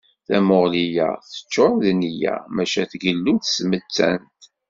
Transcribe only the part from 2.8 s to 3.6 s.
tgellu-d s